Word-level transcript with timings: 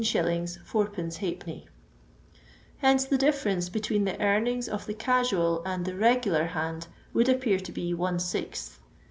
15 0.01 0.47
4) 0.47 0.91
Hence 2.79 3.05
the 3.05 3.19
difference 3.19 3.69
between 3.69 4.05
the 4.05 4.19
earnings 4.19 4.67
of 4.67 4.87
the 4.87 4.95
casual 4.95 5.61
and 5.63 5.85
the 5.85 5.93
regular 5.95 6.45
hand 6.45 6.87
would 7.13 7.29
appear 7.29 7.59
to 7.59 7.71
be 7.71 7.93
one 7.93 8.17
sixth. 8.19 8.79